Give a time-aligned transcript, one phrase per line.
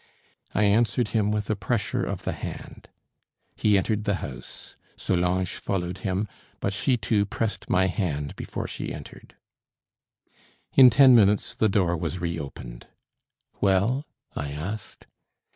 [0.55, 2.89] I answered him with a pressure of the hand.
[3.55, 4.75] He entered the house.
[4.97, 6.27] Solange followed him;
[6.59, 9.35] but she, too, pressed my hand before she entered.
[10.73, 12.87] In ten minutes the door was reopened.
[13.59, 15.05] "Well?" I asked.